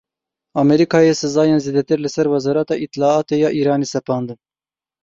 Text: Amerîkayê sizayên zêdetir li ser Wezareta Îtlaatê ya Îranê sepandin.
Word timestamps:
Amerîkayê 0.61 1.13
sizayên 1.21 1.59
zêdetir 1.65 1.99
li 2.01 2.09
ser 2.15 2.27
Wezareta 2.33 2.75
Îtlaatê 2.85 3.35
ya 3.43 3.49
Îranê 3.59 3.87
sepandin. 3.95 4.37